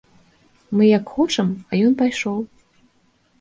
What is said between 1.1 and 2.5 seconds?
хочам, а ён пайшоў.